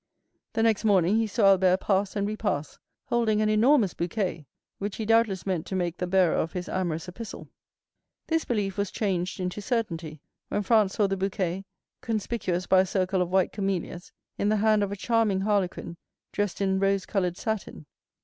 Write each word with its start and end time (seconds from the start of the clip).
The 0.53 0.63
next 0.63 0.83
morning 0.83 1.17
he 1.17 1.27
saw 1.27 1.49
Albert 1.51 1.81
pass 1.81 2.15
and 2.15 2.25
repass, 2.25 2.79
holding 3.05 3.39
an 3.39 3.49
enormous 3.49 3.93
bouquet, 3.93 4.47
which 4.79 4.95
he 4.95 5.05
doubtless 5.05 5.45
meant 5.45 5.67
to 5.67 5.75
make 5.75 5.97
the 5.99 6.07
bearer 6.07 6.33
of 6.37 6.53
his 6.53 6.67
amorous 6.67 7.07
epistle. 7.07 7.49
This 8.25 8.43
belief 8.43 8.79
was 8.79 8.89
changed 8.89 9.39
into 9.39 9.61
certainty 9.61 10.19
when 10.47 10.63
Franz 10.63 10.93
saw 10.95 11.05
the 11.05 11.17
bouquet 11.17 11.65
(conspicuous 12.01 12.65
by 12.65 12.79
a 12.79 12.85
circle 12.87 13.21
of 13.21 13.29
white 13.29 13.51
camellias) 13.51 14.11
in 14.39 14.49
the 14.49 14.55
hand 14.57 14.81
of 14.81 14.91
a 14.91 14.95
charming 14.95 15.41
harlequin 15.41 15.97
dressed 16.31 16.61
in 16.61 16.79
rose 16.79 17.05
colored 17.05 17.37
satin. 17.37 17.85